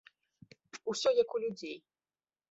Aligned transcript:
Усё 0.93 1.09
як 1.17 1.29
у 1.39 1.41
людзей! 1.43 1.77